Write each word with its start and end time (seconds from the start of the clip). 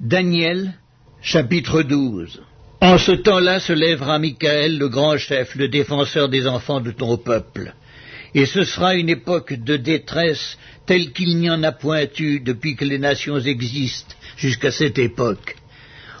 Daniel, 0.00 0.74
chapitre 1.22 1.82
12 1.82 2.42
En 2.82 2.98
ce 2.98 3.12
temps-là 3.12 3.60
se 3.60 3.72
lèvera 3.72 4.18
Michael, 4.18 4.76
le 4.76 4.90
grand 4.90 5.16
chef, 5.16 5.54
le 5.54 5.68
défenseur 5.68 6.28
des 6.28 6.46
enfants 6.46 6.82
de 6.82 6.90
ton 6.90 7.16
peuple. 7.16 7.72
Et 8.34 8.44
ce 8.44 8.64
sera 8.64 8.94
une 8.94 9.08
époque 9.08 9.54
de 9.54 9.78
détresse 9.78 10.58
telle 10.84 11.12
qu'il 11.12 11.38
n'y 11.38 11.48
en 11.48 11.62
a 11.62 11.72
point 11.72 12.04
eu 12.18 12.40
depuis 12.40 12.76
que 12.76 12.84
les 12.84 12.98
nations 12.98 13.40
existent 13.40 14.14
jusqu'à 14.36 14.70
cette 14.70 14.98
époque. 14.98 15.56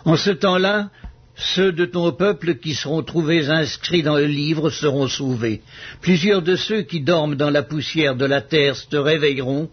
En 0.06 0.16
ce 0.16 0.30
temps-là, 0.30 0.88
ceux 1.34 1.70
de 1.70 1.84
ton 1.84 2.10
peuple 2.12 2.54
qui 2.54 2.74
seront 2.74 3.02
trouvés 3.02 3.50
inscrits 3.50 4.02
dans 4.02 4.16
le 4.16 4.24
livre 4.24 4.70
seront 4.70 5.06
sauvés. 5.06 5.60
Plusieurs 6.00 6.40
de 6.40 6.56
ceux 6.56 6.80
qui 6.80 7.02
dorment 7.02 7.36
dans 7.36 7.50
la 7.50 7.62
poussière 7.62 8.16
de 8.16 8.24
la 8.24 8.40
terre 8.40 8.74
se 8.74 8.96
réveilleront, 8.96 9.68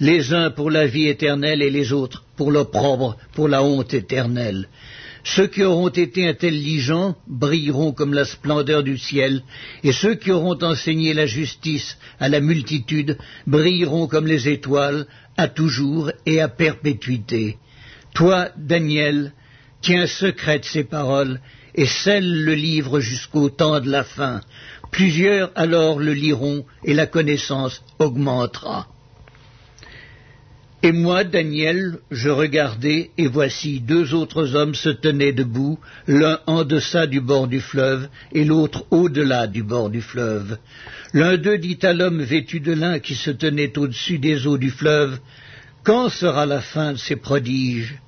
les 0.00 0.32
uns 0.32 0.50
pour 0.50 0.70
la 0.70 0.86
vie 0.86 1.08
éternelle 1.08 1.62
et 1.62 1.70
les 1.70 1.92
autres 1.92 2.24
pour 2.36 2.52
l'opprobre, 2.52 3.16
pour 3.34 3.48
la 3.48 3.62
honte 3.62 3.94
éternelle. 3.94 4.68
Ceux 5.24 5.48
qui 5.48 5.62
auront 5.62 5.88
été 5.88 6.28
intelligents 6.28 7.16
brilleront 7.26 7.92
comme 7.92 8.14
la 8.14 8.24
splendeur 8.24 8.82
du 8.82 8.96
ciel, 8.96 9.42
et 9.82 9.92
ceux 9.92 10.14
qui 10.14 10.30
auront 10.30 10.58
enseigné 10.62 11.12
la 11.12 11.26
justice 11.26 11.98
à 12.20 12.28
la 12.28 12.40
multitude 12.40 13.18
brilleront 13.46 14.06
comme 14.06 14.26
les 14.26 14.48
étoiles, 14.48 15.06
à 15.36 15.48
toujours 15.48 16.10
et 16.24 16.40
à 16.40 16.48
perpétuité. 16.48 17.58
Toi, 18.14 18.48
Daniel, 18.56 19.32
tiens 19.82 20.06
secrète 20.06 20.64
ces 20.64 20.84
paroles, 20.84 21.40
et 21.74 21.86
scelle 21.86 22.44
le 22.44 22.54
livre 22.54 23.00
jusqu'au 23.00 23.50
temps 23.50 23.80
de 23.80 23.90
la 23.90 24.04
fin. 24.04 24.40
Plusieurs 24.90 25.50
alors 25.54 25.98
le 25.98 26.14
liront, 26.14 26.64
et 26.84 26.94
la 26.94 27.06
connaissance 27.06 27.82
augmentera. 27.98 28.86
Et 30.84 30.92
moi, 30.92 31.24
Daniel, 31.24 31.98
je 32.12 32.28
regardais, 32.28 33.10
et 33.18 33.26
voici 33.26 33.80
deux 33.80 34.14
autres 34.14 34.54
hommes 34.54 34.76
se 34.76 34.90
tenaient 34.90 35.32
debout, 35.32 35.80
l'un 36.06 36.38
en 36.46 36.62
deçà 36.62 37.08
du 37.08 37.20
bord 37.20 37.48
du 37.48 37.60
fleuve, 37.60 38.08
et 38.32 38.44
l'autre 38.44 38.86
au-delà 38.92 39.48
du 39.48 39.64
bord 39.64 39.90
du 39.90 40.00
fleuve. 40.00 40.56
L'un 41.12 41.36
d'eux 41.36 41.58
dit 41.58 41.78
à 41.82 41.92
l'homme 41.92 42.22
vêtu 42.22 42.60
de 42.60 42.72
lin 42.72 43.00
qui 43.00 43.16
se 43.16 43.30
tenait 43.30 43.76
au-dessus 43.76 44.18
des 44.18 44.46
eaux 44.46 44.58
du 44.58 44.70
fleuve, 44.70 45.18
Quand 45.82 46.10
sera 46.10 46.44
la 46.46 46.60
fin 46.60 46.92
de 46.92 46.98
ces 46.98 47.16
prodiges? 47.16 47.98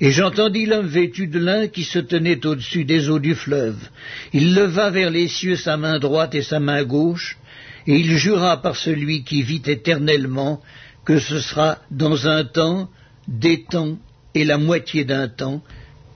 Et 0.00 0.10
j'entendis 0.10 0.66
l'homme 0.66 0.88
vêtu 0.88 1.28
de 1.28 1.38
lin 1.38 1.68
qui 1.68 1.84
se 1.84 1.98
tenait 1.98 2.44
au-dessus 2.44 2.84
des 2.84 3.08
eaux 3.08 3.18
du 3.18 3.34
fleuve. 3.34 3.78
Il 4.34 4.54
leva 4.54 4.90
vers 4.90 5.10
les 5.10 5.28
cieux 5.28 5.56
sa 5.56 5.76
main 5.76 5.98
droite 5.98 6.34
et 6.34 6.42
sa 6.42 6.60
main 6.60 6.84
gauche, 6.84 7.38
et 7.86 7.96
il 7.96 8.16
jura 8.18 8.60
par 8.60 8.76
celui 8.76 9.24
qui 9.24 9.42
vit 9.42 9.62
éternellement 9.64 10.60
que 11.06 11.18
ce 11.20 11.38
sera 11.38 11.78
dans 11.90 12.28
un 12.28 12.44
temps, 12.44 12.88
des 13.28 13.64
temps 13.64 13.96
et 14.34 14.44
la 14.44 14.58
moitié 14.58 15.04
d'un 15.04 15.28
temps, 15.28 15.62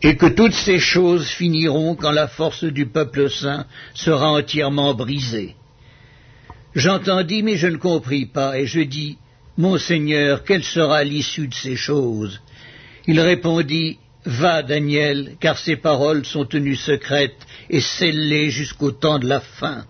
et 0.02 0.16
que 0.16 0.26
toutes 0.26 0.52
ces 0.52 0.78
choses 0.78 1.28
finiront 1.28 1.94
quand 1.94 2.10
la 2.10 2.26
force 2.26 2.64
du 2.64 2.86
peuple 2.86 3.30
saint 3.30 3.66
sera 3.94 4.30
entièrement 4.32 4.92
brisée. 4.94 5.54
J'entendis, 6.74 7.42
mais 7.42 7.56
je 7.56 7.68
ne 7.68 7.76
compris 7.76 8.26
pas, 8.26 8.58
et 8.58 8.66
je 8.66 8.80
dis, 8.80 9.16
Mon 9.56 9.78
Seigneur, 9.78 10.44
quelle 10.44 10.64
sera 10.64 11.04
l'issue 11.04 11.48
de 11.48 11.54
ces 11.54 11.76
choses? 11.76 12.40
Il 13.06 13.20
répondit, 13.20 13.98
Va, 14.24 14.62
Daniel, 14.62 15.36
car 15.40 15.56
ces 15.56 15.76
paroles 15.76 16.24
sont 16.26 16.44
tenues 16.44 16.76
secrètes 16.76 17.46
et 17.70 17.80
scellées 17.80 18.50
jusqu'au 18.50 18.90
temps 18.90 19.18
de 19.18 19.26
la 19.26 19.40
fin. 19.40 19.84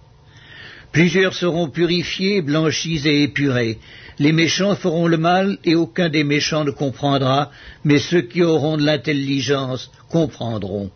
Plusieurs 0.93 1.35
seront 1.35 1.69
purifiés, 1.69 2.43
blanchis 2.43 3.03
et 3.07 3.23
épurés. 3.23 3.79
Les 4.19 4.33
méchants 4.33 4.75
feront 4.75 5.07
le 5.07 5.17
mal 5.17 5.59
et 5.65 5.75
aucun 5.75 6.09
des 6.09 6.25
méchants 6.25 6.65
ne 6.65 6.73
comprendra, 6.73 7.51
mais 7.85 7.99
ceux 7.99 8.23
qui 8.23 8.43
auront 8.43 8.77
de 8.77 8.85
l'intelligence 8.85 9.91
comprendront. 10.11 10.91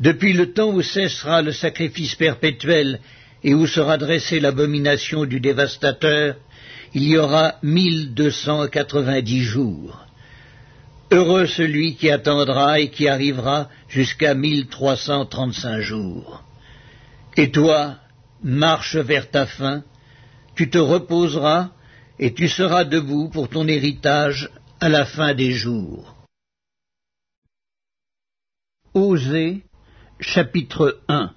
Depuis 0.00 0.32
le 0.32 0.52
temps 0.52 0.70
où 0.70 0.82
cessera 0.82 1.40
le 1.40 1.52
sacrifice 1.52 2.14
perpétuel 2.14 3.00
et 3.42 3.54
où 3.54 3.66
sera 3.66 3.96
dressée 3.96 4.38
l'abomination 4.38 5.24
du 5.24 5.40
dévastateur, 5.40 6.36
il 6.92 7.04
y 7.04 7.16
aura 7.16 7.54
mille 7.62 8.14
deux 8.14 8.30
cent 8.30 8.68
quatre-vingt-dix 8.68 9.42
jours. 9.42 10.04
Heureux 11.10 11.46
celui 11.46 11.96
qui 11.96 12.10
attendra 12.10 12.80
et 12.80 12.90
qui 12.90 13.08
arrivera 13.08 13.68
jusqu'à 13.88 14.34
mille 14.34 14.66
trois 14.66 14.96
cent 14.96 15.26
trente-cinq 15.26 15.80
jours. 15.80 16.42
Et 17.36 17.50
toi, 17.50 17.96
marche 18.44 18.96
vers 18.96 19.30
ta 19.30 19.46
fin, 19.46 19.82
tu 20.54 20.70
te 20.70 20.78
reposeras, 20.78 21.70
et 22.18 22.32
tu 22.32 22.46
seras 22.48 22.84
debout 22.84 23.28
pour 23.28 23.48
ton 23.48 23.66
héritage 23.66 24.48
à 24.80 24.88
la 24.88 25.04
fin 25.04 25.34
des 25.34 25.50
jours. 25.50 26.14
Osée, 28.92 29.64
chapitre 30.20 31.00
1 31.08 31.32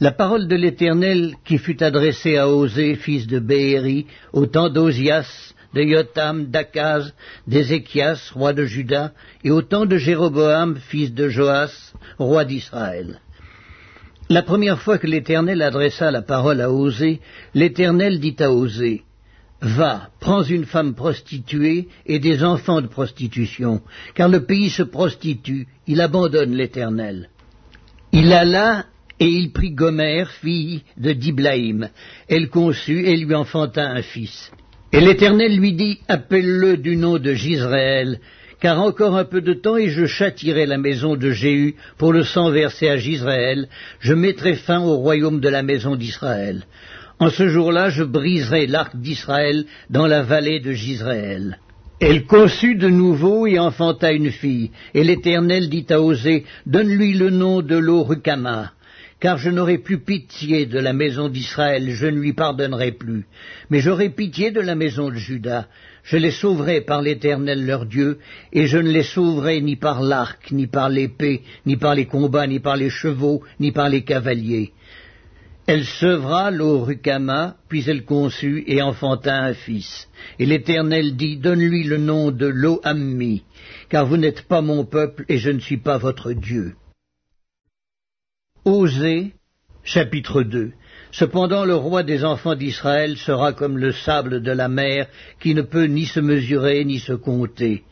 La 0.00 0.12
parole 0.12 0.48
de 0.48 0.56
l'Éternel 0.56 1.34
qui 1.44 1.58
fut 1.58 1.82
adressée 1.82 2.38
à 2.38 2.48
Osée, 2.48 2.94
fils 2.94 3.26
de 3.26 3.38
Béhéri, 3.38 4.06
au 4.32 4.46
temps 4.46 4.70
d'Osias, 4.70 5.52
de 5.74 5.82
Jotham, 5.82 6.46
d'Akaz, 6.46 7.12
d'Ézéchias, 7.46 8.30
roi 8.32 8.54
de 8.54 8.64
Juda, 8.64 9.12
et 9.44 9.50
au 9.50 9.60
temps 9.60 9.84
de 9.84 9.98
Jéroboam, 9.98 10.76
fils 10.76 11.12
de 11.12 11.28
Joas, 11.28 11.92
roi 12.18 12.46
d'Israël. 12.46 13.20
La 14.30 14.42
première 14.42 14.80
fois 14.80 14.98
que 14.98 15.08
l'Éternel 15.08 15.60
adressa 15.60 16.12
la 16.12 16.22
parole 16.22 16.60
à 16.60 16.70
Osée, 16.70 17.18
l'Éternel 17.52 18.20
dit 18.20 18.36
à 18.38 18.52
Osée, 18.52 19.02
Va, 19.60 20.10
prends 20.20 20.44
une 20.44 20.66
femme 20.66 20.94
prostituée 20.94 21.88
et 22.06 22.20
des 22.20 22.44
enfants 22.44 22.80
de 22.80 22.86
prostitution, 22.86 23.82
car 24.14 24.28
le 24.28 24.44
pays 24.46 24.70
se 24.70 24.84
prostitue, 24.84 25.66
il 25.88 26.00
abandonne 26.00 26.54
l'Éternel. 26.54 27.28
Il 28.12 28.32
alla 28.32 28.86
et 29.18 29.26
il 29.26 29.50
prit 29.50 29.72
Gomère, 29.72 30.30
fille 30.30 30.82
de 30.96 31.12
Diblaïm. 31.12 31.88
Elle 32.28 32.50
conçut 32.50 33.04
et 33.06 33.16
lui 33.16 33.34
enfanta 33.34 33.82
un 33.82 34.02
fils. 34.02 34.52
Et 34.92 35.00
l'Éternel 35.00 35.56
lui 35.56 35.72
dit, 35.72 35.98
Appelle-le 36.06 36.76
du 36.76 36.96
nom 36.96 37.18
de 37.18 37.34
Gisraël, 37.34 38.20
car 38.60 38.80
encore 38.80 39.16
un 39.16 39.24
peu 39.24 39.40
de 39.40 39.54
temps 39.54 39.76
et 39.76 39.88
je 39.88 40.06
châtirai 40.06 40.66
la 40.66 40.78
maison 40.78 41.16
de 41.16 41.30
Jéhu 41.30 41.76
pour 41.98 42.12
le 42.12 42.24
sang 42.24 42.50
versé 42.50 42.88
à 42.88 42.98
Gisraël, 42.98 43.68
je 44.00 44.14
mettrai 44.14 44.54
fin 44.54 44.80
au 44.80 44.96
royaume 44.96 45.40
de 45.40 45.48
la 45.48 45.62
maison 45.62 45.96
d'Israël. 45.96 46.64
En 47.18 47.30
ce 47.30 47.48
jour-là, 47.48 47.90
je 47.90 48.04
briserai 48.04 48.66
l'arc 48.66 48.96
d'Israël 48.96 49.64
dans 49.88 50.06
la 50.06 50.22
vallée 50.22 50.60
de 50.60 50.72
Gisraël. 50.72 51.58
Elle 52.00 52.24
conçut 52.24 52.76
de 52.76 52.88
nouveau 52.88 53.46
et 53.46 53.58
enfanta 53.58 54.10
une 54.12 54.30
fille, 54.30 54.70
et 54.94 55.04
l'Éternel 55.04 55.68
dit 55.68 55.86
à 55.90 56.00
Osée, 56.00 56.44
Donne-lui 56.64 57.12
le 57.12 57.28
nom 57.28 57.60
de 57.60 57.76
l'Orukama 57.76 58.72
car 59.20 59.36
je 59.36 59.50
n'aurai 59.50 59.78
plus 59.78 60.00
pitié 60.00 60.64
de 60.66 60.78
la 60.78 60.94
maison 60.94 61.28
d'Israël, 61.28 61.90
je 61.90 62.06
ne 62.06 62.18
lui 62.18 62.32
pardonnerai 62.32 62.92
plus, 62.92 63.26
mais 63.68 63.80
j'aurai 63.80 64.08
pitié 64.08 64.50
de 64.50 64.60
la 64.60 64.74
maison 64.74 65.10
de 65.10 65.16
Juda, 65.16 65.68
je 66.02 66.16
les 66.16 66.30
sauverai 66.30 66.80
par 66.80 67.02
l'Éternel 67.02 67.66
leur 67.66 67.84
Dieu, 67.84 68.18
et 68.52 68.66
je 68.66 68.78
ne 68.78 68.90
les 68.90 69.02
sauverai 69.02 69.60
ni 69.60 69.76
par 69.76 70.00
l'arc, 70.00 70.50
ni 70.50 70.66
par 70.66 70.88
l'épée, 70.88 71.42
ni 71.66 71.76
par 71.76 71.94
les 71.94 72.06
combats, 72.06 72.46
ni 72.46 72.60
par 72.60 72.76
les 72.76 72.90
chevaux, 72.90 73.42
ni 73.60 73.70
par 73.72 73.90
les 73.90 74.02
cavaliers. 74.02 74.72
Elle 75.66 75.84
sevra 75.84 76.50
l'Orukama, 76.50 77.56
puis 77.68 77.84
elle 77.86 78.04
conçut 78.04 78.64
et 78.66 78.82
enfanta 78.82 79.36
un 79.44 79.54
fils. 79.54 80.08
Et 80.40 80.46
l'Éternel 80.46 81.14
dit, 81.14 81.36
Donne-lui 81.36 81.84
le 81.84 81.98
nom 81.98 82.32
de 82.32 82.46
Lo-Ammi, 82.46 83.44
car 83.88 84.04
vous 84.06 84.16
n'êtes 84.16 84.42
pas 84.48 84.62
mon 84.62 84.84
peuple 84.84 85.24
et 85.28 85.38
je 85.38 85.50
ne 85.50 85.60
suis 85.60 85.76
pas 85.76 85.98
votre 85.98 86.32
Dieu. 86.32 86.74
Chapitre 89.84 90.42
2 90.42 90.72
Cependant 91.12 91.64
le 91.64 91.74
roi 91.74 92.02
des 92.02 92.24
enfants 92.24 92.54
d'Israël 92.54 93.18
sera 93.18 93.52
comme 93.52 93.76
le 93.76 93.92
sable 93.92 94.42
de 94.42 94.52
la 94.52 94.68
mer, 94.68 95.06
qui 95.40 95.54
ne 95.54 95.62
peut 95.62 95.84
ni 95.84 96.06
se 96.06 96.20
mesurer 96.20 96.84
ni 96.84 96.98
se 96.98 97.12
compter. 97.12 97.82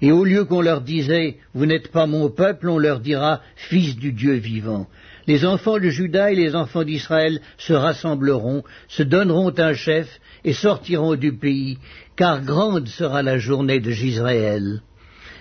Et 0.00 0.12
au 0.12 0.24
lieu 0.24 0.44
qu'on 0.44 0.62
leur 0.62 0.80
disait 0.80 1.36
Vous 1.52 1.66
n'êtes 1.66 1.92
pas 1.92 2.06
mon 2.06 2.30
peuple, 2.30 2.70
on 2.70 2.78
leur 2.78 3.00
dira 3.00 3.42
Fils 3.56 3.96
du 3.96 4.12
Dieu 4.12 4.34
vivant. 4.34 4.86
Les 5.26 5.44
enfants 5.44 5.78
de 5.78 5.90
Juda 5.90 6.32
et 6.32 6.36
les 6.36 6.54
enfants 6.54 6.84
d'Israël 6.84 7.40
se 7.58 7.74
rassembleront, 7.74 8.64
se 8.88 9.02
donneront 9.02 9.52
un 9.58 9.74
chef 9.74 10.08
et 10.44 10.54
sortiront 10.54 11.16
du 11.16 11.36
pays, 11.36 11.76
car 12.16 12.40
grande 12.40 12.88
sera 12.88 13.22
la 13.22 13.36
journée 13.36 13.80
de 13.80 13.90
Gisraël. 13.90 14.80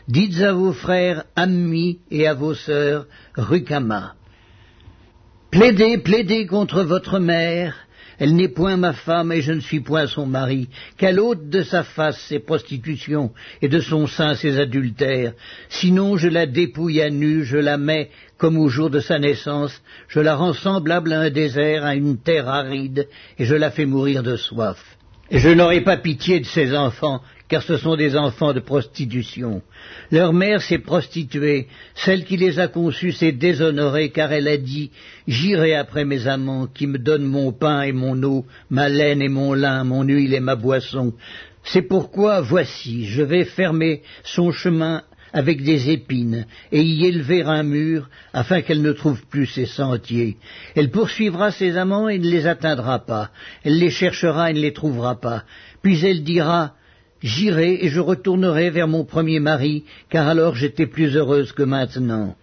Dites 0.10 0.42
à 0.42 0.52
vos 0.52 0.74
frères 0.74 1.24
Ammi 1.38 2.00
et 2.12 2.28
à 2.28 2.34
vos 2.34 2.54
sœurs 2.54 3.06
Rukama. 3.38 4.16
Plaidez, 5.52 5.98
plaidez 5.98 6.46
contre 6.46 6.84
votre 6.84 7.18
mère. 7.18 7.76
Elle 8.20 8.36
n'est 8.36 8.50
point 8.50 8.78
ma 8.78 8.94
femme 8.94 9.32
et 9.32 9.42
je 9.42 9.52
ne 9.52 9.62
suis 9.62 9.80
point 9.80 10.06
son 10.06 10.28
mari. 10.28 10.70
Qu'elle 10.98 11.20
ôte 11.20 11.50
de 11.50 11.64
sa 11.64 11.84
face 11.84 12.20
ses 12.28 12.40
prostitutions 12.40 13.32
et 13.62 13.68
de 13.68 13.80
son 13.80 14.06
sein 14.06 14.36
ses 14.36 14.60
adultères. 14.60 15.34
Sinon 15.70 16.18
je 16.18 16.28
la 16.28 16.46
dépouille 16.46 17.02
à 17.02 17.10
nu, 17.10 17.46
je 17.46 17.58
la 17.58 17.78
mets 17.78 18.12
comme 18.38 18.58
au 18.58 18.70
jour 18.70 18.92
de 18.92 19.00
sa 19.00 19.18
naissance, 19.18 19.82
je 20.08 20.20
la 20.20 20.36
rends 20.36 20.54
semblable 20.54 21.14
à 21.14 21.22
un 21.22 21.30
désert, 21.32 21.84
à 21.84 21.96
une 21.96 22.18
terre 22.18 22.48
aride, 22.48 23.08
et 23.40 23.46
je 23.46 23.56
la 23.56 23.72
fais 23.72 23.86
mourir 23.86 24.22
de 24.22 24.36
soif. 24.36 24.78
Et 25.32 25.40
je 25.40 25.50
n'aurai 25.50 25.82
pas 25.82 25.98
pitié 25.98 26.40
de 26.40 26.46
ses 26.46 26.76
enfants, 26.76 27.22
car 27.50 27.64
ce 27.64 27.78
sont 27.78 27.96
des 27.96 28.16
enfants 28.16 28.54
de 28.54 28.60
prostitution. 28.60 29.64
Leur 30.12 30.34
mère 30.34 30.62
s'est 30.62 30.78
prostituée, 30.80 31.68
celle 31.96 32.24
qui 32.24 32.38
les 32.38 32.60
a 32.60 32.68
conçus 32.68 33.12
s'est 33.12 33.32
déshonorée, 33.32 34.12
car 34.12 34.32
elle 34.32 34.48
a 34.48 34.58
dit 34.58 34.92
J'irai 35.28 35.74
après 35.76 36.06
mes 36.06 36.28
amants 36.28 36.68
qui 36.68 36.86
me 36.86 37.00
donnent 37.00 37.26
mon 37.26 37.52
pain 37.52 37.82
et 37.82 37.92
mon 37.92 38.22
eau, 38.24 38.46
ma 38.70 38.88
laine 38.88 39.22
et 39.22 39.30
mon 39.30 39.54
lin, 39.54 39.84
mon 39.84 40.04
huile 40.04 40.36
et 40.36 40.40
ma 40.40 40.56
boisson. 40.56 41.14
C'est 41.64 41.82
pourquoi, 41.82 42.40
voici, 42.40 43.06
je 43.06 43.24
vais 43.24 43.46
fermer 43.46 44.04
son 44.24 44.52
chemin 44.52 45.04
avec 45.34 45.64
des 45.64 45.90
épines, 45.92 46.46
et 46.72 46.82
y 46.82 47.06
élever 47.06 47.44
un 47.44 47.62
mur, 47.62 48.10
afin 48.34 48.62
qu'elle 48.62 48.82
ne 48.82 48.94
trouve 48.94 49.24
plus 49.28 49.46
ses 49.46 49.68
sentiers. 49.68 50.38
Elle 50.76 50.90
poursuivra 50.90 51.52
ses 51.52 51.78
amants 51.78 52.10
et 52.10 52.18
ne 52.18 52.28
les 52.28 52.48
atteindra 52.48 53.06
pas. 53.06 53.30
Elle 53.64 53.78
les 53.78 53.92
cherchera 53.92 54.50
et 54.50 54.54
ne 54.54 54.60
les 54.60 54.74
trouvera 54.74 55.20
pas. 55.20 55.44
Puis 55.84 56.04
elle 56.04 56.24
dira, 56.24 56.74
J'irai 57.22 57.84
et 57.84 57.90
je 57.90 58.00
retournerai 58.00 58.70
vers 58.70 58.88
mon 58.88 59.04
premier 59.04 59.40
mari, 59.40 59.84
car 60.10 60.28
alors 60.28 60.56
j'étais 60.56 60.88
plus 60.88 61.16
heureuse 61.16 61.52
que 61.52 61.64
maintenant. 61.64 62.36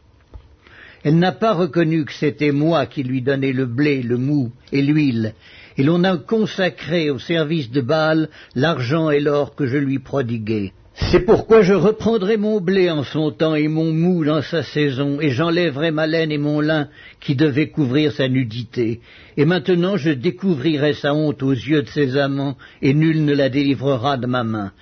Elle 1.02 1.19
n'a 1.19 1.32
pas 1.32 1.55
reconnu 1.55 2.05
que 2.05 2.12
c'était 2.12 2.52
moi 2.52 2.87
qui 2.87 3.02
lui 3.02 3.23
donnais 3.23 3.52
le 3.52 3.67
blé, 3.67 4.02
le 4.02 4.19
mou 4.19 4.52
et 4.73 4.82
l'huile, 4.82 5.34
et 5.78 5.82
l'on 5.82 6.05
a 6.05 6.17
consacré 6.17 7.11
au 7.11 7.19
service 7.19 7.70
de 7.70 7.81
Baal 7.81 8.28
l'argent 8.55 9.11
et 9.11 9.20
l'or 9.20 9.55
que 9.55 9.67
je 9.67 9.76
lui 9.78 9.99
prodiguais. 9.99 10.73
C'est 10.98 11.20
pourquoi 11.20 11.60
je 11.60 11.75
reprendrai 11.75 12.38
mon 12.38 12.58
blé 12.58 12.90
en 12.90 13.04
son 13.04 13.31
temps 13.31 13.54
et 13.54 13.69
mon 13.69 13.93
mou 13.93 14.25
dans 14.25 14.40
sa 14.40 14.62
saison, 14.62 15.20
et 15.20 15.31
j'enlèverai 15.31 15.90
ma 15.90 16.06
laine 16.06 16.32
et 16.32 16.38
mon 16.38 16.60
lin 16.60 16.88
qui 17.20 17.37
devaient 17.37 17.69
couvrir 17.69 18.12
sa 18.12 18.28
nudité. 18.28 19.00
Et 19.37 19.44
maintenant 19.44 19.98
je 19.98 20.10
découvrirai 20.10 20.94
sa 20.94 21.12
honte 21.12 21.43
aux 21.43 21.52
yeux 21.52 21.82
de 21.82 21.88
ses 21.88 22.16
amants, 22.16 22.56
et 22.81 22.94
nul 22.94 23.26
ne 23.26 23.34
la 23.34 23.50
délivrera 23.50 24.16
de 24.16 24.26
ma 24.26 24.43
main. 24.43 24.72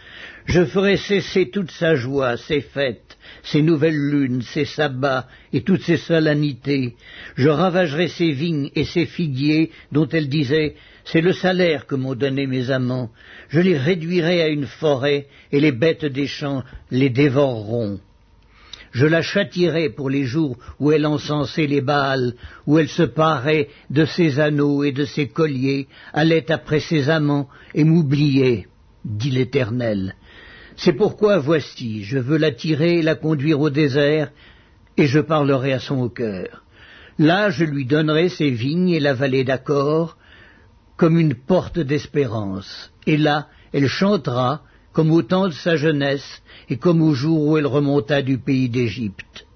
Je 0.46 0.64
ferai 0.64 0.98
cesser 0.98 1.50
toute 1.50 1.72
sa 1.72 1.96
joie, 1.96 2.36
ses 2.36 2.60
fêtes, 2.60 3.18
ses 3.42 3.62
nouvelles 3.62 4.08
lunes, 4.10 4.42
ses 4.42 4.66
sabbats 4.66 5.26
et 5.52 5.62
toutes 5.62 5.82
ses 5.82 5.96
solennités. 5.96 6.94
Je 7.34 7.48
ravagerai 7.48 8.06
ses 8.06 8.30
vignes 8.30 8.70
et 8.76 8.84
ses 8.84 9.06
figuiers 9.06 9.72
dont 9.90 10.08
elle 10.08 10.28
disait 10.28 10.76
c'est 11.04 11.20
le 11.20 11.32
salaire 11.32 11.86
que 11.86 11.94
m'ont 11.94 12.14
donné 12.14 12.46
mes 12.46 12.70
amants. 12.70 13.10
Je 13.48 13.60
les 13.60 13.76
réduirai 13.76 14.42
à 14.42 14.48
une 14.48 14.66
forêt, 14.66 15.26
et 15.52 15.60
les 15.60 15.72
bêtes 15.72 16.04
des 16.04 16.26
champs 16.26 16.62
les 16.90 17.10
dévoreront. 17.10 18.00
Je 18.92 19.06
la 19.06 19.22
châtirai 19.22 19.90
pour 19.90 20.08
les 20.08 20.24
jours 20.24 20.56
où 20.78 20.92
elle 20.92 21.04
encensait 21.04 21.66
les 21.66 21.80
Baals, 21.80 22.34
où 22.66 22.78
elle 22.78 22.88
se 22.88 23.02
parait 23.02 23.68
de 23.90 24.04
ses 24.04 24.38
anneaux 24.38 24.84
et 24.84 24.92
de 24.92 25.04
ses 25.04 25.28
colliers, 25.28 25.88
allait 26.12 26.50
après 26.50 26.80
ses 26.80 27.10
amants 27.10 27.48
et 27.74 27.82
m'oubliait, 27.82 28.68
dit 29.04 29.30
l'Éternel. 29.30 30.14
C'est 30.76 30.92
pourquoi 30.92 31.38
voici, 31.38 32.04
je 32.04 32.18
veux 32.18 32.38
la 32.38 32.52
tirer 32.52 32.98
et 32.98 33.02
la 33.02 33.16
conduire 33.16 33.60
au 33.60 33.70
désert, 33.70 34.30
et 34.96 35.06
je 35.06 35.20
parlerai 35.20 35.72
à 35.72 35.80
son 35.80 36.08
cœur. 36.08 36.62
Là 37.18 37.50
je 37.50 37.64
lui 37.64 37.84
donnerai 37.84 38.28
ses 38.28 38.50
vignes 38.50 38.90
et 38.90 39.00
la 39.00 39.14
vallée 39.14 39.44
d'accord, 39.44 40.16
comme 40.96 41.18
une 41.18 41.34
porte 41.34 41.78
d'espérance. 41.78 42.92
Et 43.06 43.16
là, 43.16 43.48
elle 43.72 43.88
chantera, 43.88 44.62
comme 44.92 45.10
au 45.10 45.22
temps 45.22 45.48
de 45.48 45.52
sa 45.52 45.76
jeunesse, 45.76 46.42
et 46.68 46.76
comme 46.76 47.02
au 47.02 47.14
jour 47.14 47.46
où 47.46 47.58
elle 47.58 47.66
remonta 47.66 48.22
du 48.22 48.38
pays 48.38 48.68
d'Égypte. 48.68 49.46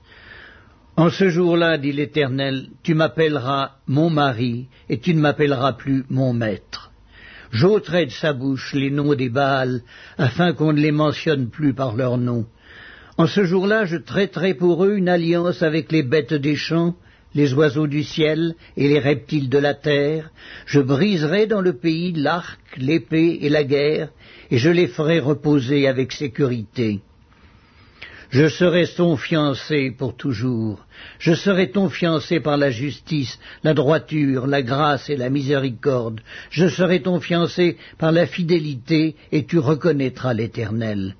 En 0.96 1.10
ce 1.10 1.28
jour-là, 1.28 1.78
dit 1.78 1.92
l'Éternel, 1.92 2.70
tu 2.82 2.94
m'appelleras 2.94 3.76
mon 3.86 4.10
mari, 4.10 4.66
et 4.88 4.98
tu 4.98 5.14
ne 5.14 5.20
m'appelleras 5.20 5.74
plus 5.74 6.04
mon 6.10 6.32
maître. 6.32 6.90
J'ôterai 7.52 8.06
de 8.06 8.10
sa 8.10 8.32
bouche 8.32 8.74
les 8.74 8.90
noms 8.90 9.14
des 9.14 9.28
Baals, 9.28 9.82
afin 10.18 10.52
qu'on 10.52 10.72
ne 10.72 10.80
les 10.80 10.92
mentionne 10.92 11.50
plus 11.50 11.72
par 11.72 11.94
leur 11.94 12.18
nom. 12.18 12.46
En 13.16 13.26
ce 13.26 13.44
jour-là, 13.44 13.84
je 13.84 13.96
traiterai 13.96 14.54
pour 14.54 14.84
eux 14.84 14.96
une 14.96 15.08
alliance 15.08 15.62
avec 15.62 15.92
les 15.92 16.02
bêtes 16.02 16.34
des 16.34 16.56
champs, 16.56 16.94
les 17.34 17.52
oiseaux 17.54 17.86
du 17.86 18.02
ciel 18.02 18.54
et 18.76 18.88
les 18.88 18.98
reptiles 18.98 19.48
de 19.48 19.58
la 19.58 19.74
terre, 19.74 20.30
je 20.66 20.80
briserai 20.80 21.46
dans 21.46 21.60
le 21.60 21.74
pays 21.74 22.12
l'arc, 22.12 22.60
l'épée 22.76 23.38
et 23.42 23.48
la 23.48 23.64
guerre, 23.64 24.08
et 24.50 24.58
je 24.58 24.70
les 24.70 24.86
ferai 24.86 25.20
reposer 25.20 25.86
avec 25.86 26.12
sécurité. 26.12 27.00
Je 28.30 28.48
serai 28.48 28.86
ton 28.86 29.16
fiancé 29.16 29.90
pour 29.96 30.14
toujours. 30.14 30.84
Je 31.18 31.32
serai 31.32 31.70
ton 31.70 31.88
fiancé 31.88 32.40
par 32.40 32.58
la 32.58 32.70
justice, 32.70 33.38
la 33.64 33.72
droiture, 33.72 34.46
la 34.46 34.60
grâce 34.60 35.08
et 35.08 35.16
la 35.16 35.30
miséricorde. 35.30 36.20
Je 36.50 36.68
serai 36.68 37.00
ton 37.00 37.20
fiancé 37.20 37.78
par 37.98 38.12
la 38.12 38.26
fidélité, 38.26 39.16
et 39.32 39.46
tu 39.46 39.58
reconnaîtras 39.58 40.34
l'Éternel. 40.34 41.14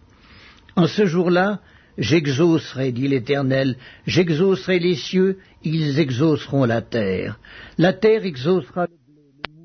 En 0.76 0.86
ce 0.86 1.06
jour-là, 1.06 1.60
J'exaucerai, 1.98 2.92
dit 2.92 3.08
l'Éternel, 3.08 3.76
j'exaucerai 4.06 4.78
les 4.78 4.94
cieux, 4.94 5.38
ils 5.64 5.98
exauceront 5.98 6.64
la 6.64 6.80
terre. 6.80 7.40
La 7.76 7.92
terre 7.92 8.24
exaucera 8.24 8.86
le 8.86 8.92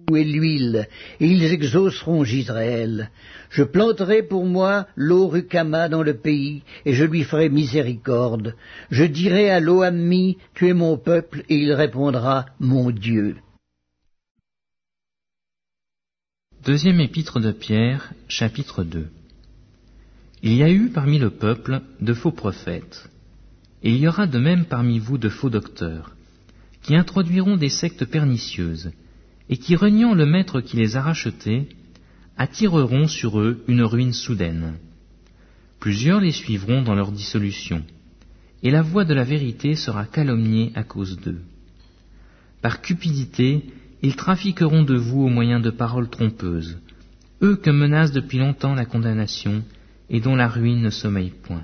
blé, 0.08 0.22
et 0.22 0.24
l'huile, 0.24 0.88
et 1.20 1.28
ils 1.28 1.54
exauceront 1.54 2.24
Gisraël. 2.24 3.12
Je 3.52 3.62
planterai 3.62 4.24
pour 4.24 4.46
moi 4.46 4.88
l'Orukama 4.96 5.90
dans 5.90 6.02
le 6.02 6.16
pays, 6.16 6.64
et 6.86 6.94
je 6.96 7.06
lui 7.06 7.24
ferai 7.24 7.50
miséricorde. 7.50 8.56
Je 8.90 9.04
dirai 9.04 9.52
à 9.52 9.60
l'Oammi, 9.60 10.38
tu 10.56 10.68
es 10.68 10.74
mon 10.74 10.98
peuple, 10.98 11.44
et 11.50 11.58
il 11.58 11.72
répondra, 11.72 12.48
mon 12.60 12.90
Dieu. 12.90 13.36
Deuxième 16.66 17.00
épître 17.00 17.40
de 17.40 17.52
Pierre, 17.52 18.12
chapitre 18.28 18.84
2 18.84 19.08
il 20.46 20.54
y 20.56 20.62
a 20.62 20.70
eu 20.70 20.90
parmi 20.90 21.20
le 21.20 21.30
peuple 21.30 21.82
de 22.02 22.14
faux 22.14 22.34
prophètes, 22.34 23.10
et 23.82 23.92
il 23.92 23.98
y 23.98 24.10
aura 24.10 24.28
de 24.28 24.38
même 24.38 24.66
parmi 24.66 25.00
vous 25.00 25.18
de 25.18 25.30
faux 25.30 25.50
docteurs, 25.50 26.18
qui 26.82 26.98
introduiront 26.98 27.56
des 27.56 27.70
sectes 27.70 28.04
pernicieuses, 28.04 28.92
et 29.50 29.56
qui, 29.56 29.78
reniant 29.78 30.14
le 30.14 30.26
maître 30.26 30.60
qui 30.60 30.76
les 30.76 30.98
a 30.98 31.02
rachetés, 31.02 31.70
attireront 32.38 33.08
sur 33.08 33.40
eux 33.40 33.64
une 33.70 33.84
ruine 33.84 34.12
soudaine. 34.12 34.74
Plusieurs 35.80 36.20
les 36.20 36.34
suivront 36.34 36.82
dans 36.82 36.94
leur 36.94 37.14
dissolution, 37.14 37.82
et 38.64 38.70
la 38.70 38.82
voix 38.82 39.06
de 39.06 39.14
la 39.14 39.24
vérité 39.24 39.76
sera 39.76 40.06
calomniée 40.06 40.74
à 40.76 40.84
cause 40.84 41.20
d'eux. 41.22 41.42
Par 42.62 42.82
cupidité, 42.82 43.64
ils 44.02 44.18
trafiqueront 44.18 44.84
de 44.84 44.98
vous 44.98 45.22
au 45.22 45.30
moyen 45.30 45.62
de 45.62 45.70
paroles 45.70 46.10
trompeuses, 46.10 46.80
eux 47.42 47.56
que 47.56 47.70
menace 47.70 48.12
depuis 48.12 48.40
longtemps 48.40 48.74
la 48.74 48.86
condamnation, 48.86 49.64
et 50.10 50.20
dont 50.20 50.36
la 50.36 50.48
ruine 50.48 50.82
ne 50.82 50.90
sommeille 50.90 51.34
point. 51.44 51.64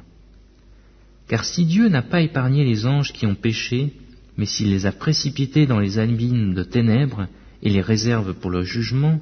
Car 1.28 1.46
si 1.46 1.66
Dieu 1.66 1.90
n'a 1.90 2.02
pas 2.02 2.22
épargné 2.22 2.66
les 2.66 2.86
anges 2.86 3.14
qui 3.14 3.26
ont 3.26 3.36
péché, 3.36 3.94
mais 4.38 4.46
s'il 4.46 4.70
les 4.70 4.86
a 4.86 4.92
précipités 4.92 5.68
dans 5.68 5.80
les 5.80 6.00
abîmes 6.00 6.54
de 6.54 6.64
ténèbres 6.64 7.28
et 7.62 7.70
les 7.70 7.82
réserve 7.82 8.34
pour 8.34 8.50
le 8.50 8.64
jugement, 8.64 9.20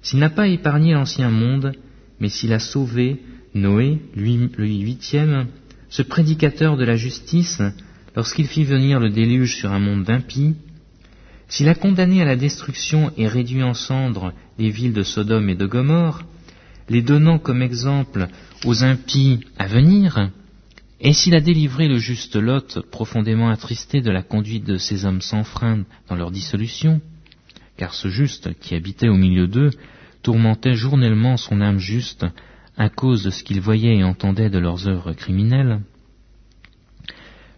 s'il 0.00 0.18
n'a 0.18 0.30
pas 0.30 0.48
épargné 0.48 0.94
l'ancien 0.94 1.30
monde, 1.30 1.72
mais 2.18 2.28
s'il 2.28 2.52
a 2.52 2.58
sauvé 2.58 3.20
Noé, 3.54 3.98
lui, 4.16 4.48
le 4.56 4.66
huitième, 4.66 5.46
ce 5.90 6.02
prédicateur 6.02 6.76
de 6.76 6.84
la 6.84 6.96
justice, 6.96 7.60
lorsqu'il 8.16 8.46
fit 8.46 8.64
venir 8.64 8.98
le 8.98 9.10
déluge 9.10 9.56
sur 9.56 9.70
un 9.70 9.78
monde 9.78 10.04
d'impies, 10.04 10.54
s'il 11.48 11.68
a 11.68 11.74
condamné 11.74 12.22
à 12.22 12.24
la 12.24 12.36
destruction 12.36 13.12
et 13.18 13.28
réduit 13.28 13.62
en 13.62 13.74
cendres 13.74 14.32
les 14.58 14.70
villes 14.70 14.94
de 14.94 15.02
Sodome 15.02 15.50
et 15.50 15.54
de 15.54 15.66
Gomorre, 15.66 16.24
les 16.88 17.02
donnant 17.02 17.38
comme 17.38 17.62
exemple 17.62 18.28
aux 18.64 18.84
impies 18.84 19.40
à 19.58 19.66
venir, 19.66 20.30
et 21.00 21.12
s'il 21.12 21.34
a 21.34 21.40
délivré 21.40 21.88
le 21.88 21.96
juste 21.96 22.36
Lot, 22.36 22.80
profondément 22.90 23.50
attristé 23.50 24.00
de 24.00 24.10
la 24.10 24.22
conduite 24.22 24.64
de 24.64 24.76
ces 24.76 25.04
hommes 25.04 25.20
sans 25.20 25.44
frein 25.44 25.84
dans 26.08 26.16
leur 26.16 26.30
dissolution, 26.30 27.00
car 27.76 27.94
ce 27.94 28.08
juste 28.08 28.58
qui 28.60 28.74
habitait 28.74 29.08
au 29.08 29.16
milieu 29.16 29.48
d'eux 29.48 29.70
tourmentait 30.22 30.74
journellement 30.74 31.36
son 31.36 31.60
âme 31.60 31.78
juste 31.78 32.26
à 32.76 32.88
cause 32.88 33.24
de 33.24 33.30
ce 33.30 33.42
qu'il 33.42 33.60
voyait 33.60 33.96
et 33.96 34.04
entendait 34.04 34.50
de 34.50 34.58
leurs 34.58 34.86
œuvres 34.86 35.12
criminelles, 35.12 35.80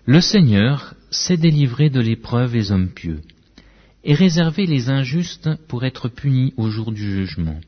le 0.07 0.21
Seigneur 0.21 0.95
sait 1.11 1.37
délivrer 1.37 1.89
de 1.89 2.01
l'épreuve 2.01 2.55
les 2.55 2.73
hommes 2.73 2.91
pieux, 2.91 3.21
et 4.05 4.15
réserver 4.15 4.67
les 4.67 4.91
injustes 4.91 5.51
pour 5.69 5.85
être 5.85 6.09
punis 6.09 6.53
au 6.57 6.69
jour 6.69 6.93
du 6.93 7.03
jugement 7.03 7.61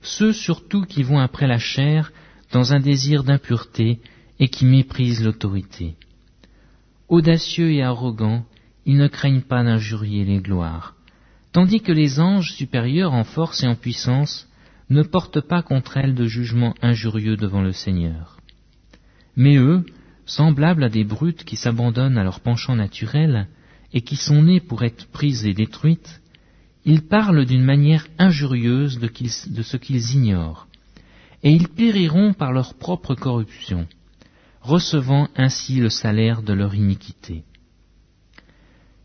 ceux 0.00 0.32
surtout 0.32 0.82
qui 0.82 1.02
vont 1.02 1.18
après 1.18 1.46
la 1.46 1.58
chair 1.58 2.12
dans 2.52 2.72
un 2.72 2.80
désir 2.80 3.24
d'impureté 3.24 4.00
et 4.38 4.48
qui 4.48 4.64
méprisent 4.64 5.24
l'autorité. 5.24 5.96
Audacieux 7.08 7.72
et 7.72 7.82
arrogants, 7.82 8.44
ils 8.86 8.96
ne 8.96 9.08
craignent 9.08 9.42
pas 9.42 9.64
d'injurier 9.64 10.24
les 10.24 10.40
gloires, 10.40 10.94
tandis 11.52 11.80
que 11.80 11.92
les 11.92 12.20
anges 12.20 12.52
supérieurs 12.52 13.12
en 13.12 13.24
force 13.24 13.62
et 13.62 13.66
en 13.66 13.74
puissance 13.74 14.48
ne 14.90 15.02
portent 15.02 15.40
pas 15.40 15.62
contre 15.62 15.96
elles 15.96 16.14
de 16.14 16.24
jugement 16.24 16.74
injurieux 16.80 17.36
devant 17.36 17.62
le 17.62 17.72
Seigneur. 17.72 18.38
Mais 19.36 19.56
eux, 19.56 19.84
semblables 20.24 20.84
à 20.84 20.88
des 20.88 21.04
brutes 21.04 21.44
qui 21.44 21.56
s'abandonnent 21.56 22.18
à 22.18 22.24
leur 22.24 22.40
penchant 22.40 22.76
naturel 22.76 23.48
et 23.92 24.02
qui 24.02 24.16
sont 24.16 24.42
nés 24.42 24.60
pour 24.60 24.82
être 24.82 25.06
prises 25.08 25.46
et 25.46 25.54
détruites, 25.54 26.20
ils 26.84 27.02
parlent 27.02 27.44
d'une 27.44 27.64
manière 27.64 28.06
injurieuse 28.18 28.98
de, 28.98 29.62
ce 29.62 29.76
qu'ils 29.76 30.14
ignorent, 30.14 30.66
et 31.42 31.52
ils 31.52 31.68
périront 31.68 32.32
par 32.32 32.52
leur 32.52 32.74
propre 32.74 33.14
corruption, 33.14 33.86
recevant 34.60 35.28
ainsi 35.36 35.76
le 35.76 35.90
salaire 35.90 36.42
de 36.42 36.52
leur 36.52 36.74
iniquité. 36.74 37.44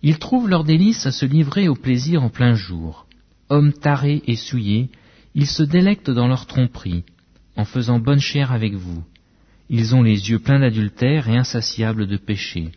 Ils 0.02 0.20
trouvent 0.20 0.50
leur 0.50 0.64
délice 0.64 1.06
à 1.06 1.12
se 1.12 1.26
livrer 1.26 1.68
au 1.68 1.76
plaisir 1.76 2.24
en 2.24 2.30
plein 2.30 2.56
jour. 2.56 3.08
Hommes 3.50 3.74
tarés 3.74 4.22
et 4.28 4.36
souillés, 4.36 4.90
ils 5.36 5.48
se 5.48 5.64
délectent 5.64 6.12
dans 6.12 6.28
leur 6.28 6.46
tromperie, 6.46 7.04
en 7.56 7.66
faisant 7.66 8.00
bonne 8.00 8.20
chère 8.20 8.52
avec 8.52 8.74
vous. 8.74 9.04
Ils 9.70 9.96
ont 9.96 10.04
les 10.04 10.30
yeux 10.30 10.40
pleins 10.40 10.60
d'adultère 10.60 11.30
et 11.30 11.38
insatiables 11.38 12.08
de 12.08 12.18
péché. 12.18 12.72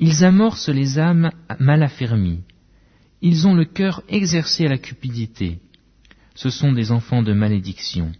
Ils 0.00 0.24
amorcent 0.24 0.68
les 0.68 0.98
âmes 0.98 1.30
mal 1.58 1.82
affermies. 1.82 2.42
Ils 3.20 3.46
ont 3.46 3.54
le 3.54 3.64
cœur 3.64 4.02
exercé 4.08 4.66
à 4.66 4.68
la 4.68 4.78
cupidité. 4.78 5.58
Ce 6.34 6.50
sont 6.50 6.72
des 6.72 6.92
enfants 6.92 7.22
de 7.22 7.32
malédiction. 7.32 8.12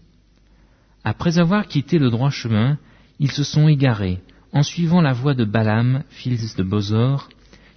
Après 1.05 1.39
avoir 1.39 1.69
quitté 1.69 1.99
le 1.99 2.11
droit 2.11 2.31
chemin, 2.31 2.79
ils 3.21 3.31
se 3.31 3.45
sont 3.45 3.69
égarés, 3.69 4.21
en 4.53 4.63
suivant 4.63 5.01
la 5.01 5.13
voie 5.13 5.35
de 5.35 5.45
Balaam, 5.45 6.03
fils 6.09 6.57
de 6.57 6.63
Bosor, 6.63 7.29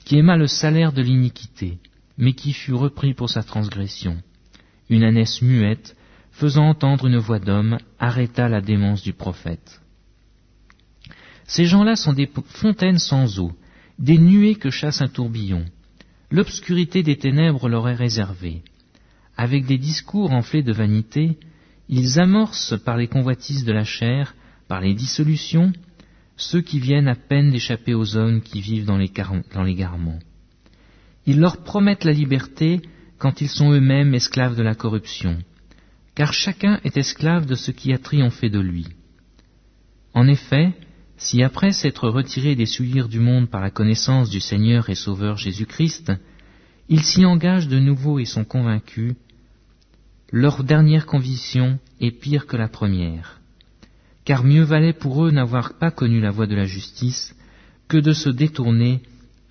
qui 0.03 0.17
aima 0.17 0.35
le 0.35 0.47
salaire 0.47 0.93
de 0.93 1.01
l'iniquité, 1.01 1.77
mais 2.17 2.33
qui 2.33 2.53
fut 2.53 2.73
repris 2.73 3.13
pour 3.13 3.29
sa 3.29 3.43
transgression. 3.43 4.17
Une 4.89 5.03
ânesse 5.03 5.41
muette, 5.41 5.95
faisant 6.31 6.69
entendre 6.69 7.07
une 7.07 7.17
voix 7.17 7.39
d'homme, 7.39 7.77
arrêta 7.99 8.49
la 8.49 8.61
démence 8.61 9.03
du 9.03 9.13
prophète. 9.13 9.81
Ces 11.45 11.65
gens-là 11.65 11.95
sont 11.95 12.13
des 12.13 12.29
fontaines 12.45 12.99
sans 12.99 13.39
eau, 13.39 13.51
des 13.99 14.17
nuées 14.17 14.55
que 14.55 14.69
chasse 14.69 15.01
un 15.01 15.07
tourbillon. 15.07 15.65
L'obscurité 16.31 17.03
des 17.03 17.17
ténèbres 17.17 17.67
leur 17.67 17.89
est 17.89 17.95
réservée. 17.95 18.61
Avec 19.35 19.65
des 19.65 19.77
discours 19.77 20.31
enflés 20.31 20.63
de 20.63 20.71
vanité, 20.71 21.37
ils 21.89 22.19
amorcent 22.19 22.81
par 22.85 22.95
les 22.95 23.07
convoitises 23.07 23.65
de 23.65 23.73
la 23.73 23.83
chair, 23.83 24.33
par 24.69 24.79
les 24.79 24.93
dissolutions, 24.93 25.73
ceux 26.37 26.61
qui 26.61 26.79
viennent 26.79 27.09
à 27.09 27.15
peine 27.15 27.51
d'échapper 27.51 27.93
aux 27.93 28.15
hommes 28.15 28.41
qui 28.41 28.61
vivent 28.61 28.85
dans 28.85 28.97
l'égarement. 29.63 30.19
Ils 31.25 31.39
leur 31.39 31.63
promettent 31.63 32.05
la 32.05 32.13
liberté 32.13 32.81
quand 33.17 33.41
ils 33.41 33.49
sont 33.49 33.71
eux-mêmes 33.71 34.15
esclaves 34.15 34.55
de 34.55 34.63
la 34.63 34.73
corruption, 34.73 35.37
car 36.15 36.33
chacun 36.33 36.79
est 36.85 36.95
esclave 36.97 37.45
de 37.45 37.55
ce 37.55 37.71
qui 37.71 37.91
a 37.91 37.97
triomphé 37.97 38.49
de 38.49 38.59
lui. 38.59 38.87
En 40.13 40.27
effet, 40.27 40.73
si 41.21 41.43
après 41.43 41.71
s'être 41.71 42.09
retirés 42.09 42.55
des 42.55 42.65
souillures 42.65 43.07
du 43.07 43.19
monde 43.19 43.47
par 43.47 43.61
la 43.61 43.69
connaissance 43.69 44.29
du 44.31 44.39
Seigneur 44.39 44.89
et 44.89 44.95
Sauveur 44.95 45.37
Jésus-Christ, 45.37 46.11
ils 46.89 47.03
s'y 47.03 47.25
engagent 47.25 47.67
de 47.67 47.79
nouveau 47.79 48.17
et 48.17 48.25
sont 48.25 48.43
convaincus, 48.43 49.13
leur 50.31 50.63
dernière 50.63 51.05
conviction 51.05 51.77
est 51.99 52.11
pire 52.11 52.47
que 52.47 52.57
la 52.57 52.67
première. 52.67 53.39
Car 54.25 54.43
mieux 54.43 54.63
valait 54.63 54.93
pour 54.93 55.23
eux 55.23 55.31
n'avoir 55.31 55.77
pas 55.77 55.91
connu 55.91 56.21
la 56.21 56.31
voie 56.31 56.47
de 56.47 56.55
la 56.55 56.65
justice 56.65 57.35
que 57.87 57.97
de 57.97 58.13
se 58.13 58.29
détourner, 58.29 59.01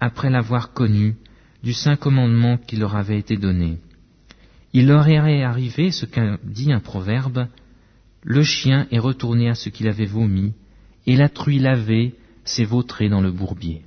après 0.01 0.31
l'avoir 0.31 0.73
connu, 0.73 1.17
du 1.63 1.73
saint 1.73 1.97
commandement 1.97 2.57
qui 2.57 2.77
leur 2.77 2.97
avait 2.97 3.19
été 3.19 3.37
donné. 3.37 3.79
Il 4.73 4.89
leur 4.89 5.07
est 5.07 5.43
arrivé 5.43 5.93
ce 5.93 6.05
qu'a 6.05 6.37
dit 6.43 6.73
un 6.73 6.81
proverbe, 6.81 7.47
le 8.23 8.43
chien 8.43 8.89
est 8.91 8.99
retourné 8.99 9.49
à 9.49 9.55
ce 9.55 9.69
qu'il 9.69 9.89
avait 9.89 10.07
vomi, 10.07 10.53
et 11.11 11.17
la 11.17 11.29
truie 11.29 11.59
lavée 11.59 12.15
s'est 12.45 12.65
vautrée 12.65 13.09
dans 13.09 13.21
le 13.21 13.33
bourbier. 13.33 13.83